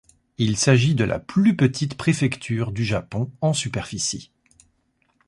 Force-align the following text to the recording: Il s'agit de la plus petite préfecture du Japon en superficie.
Il 0.39 0.57
s'agit 0.57 0.95
de 0.95 1.03
la 1.03 1.19
plus 1.19 1.55
petite 1.55 1.95
préfecture 1.95 2.71
du 2.71 2.83
Japon 2.83 3.31
en 3.39 3.53
superficie. 3.53 4.31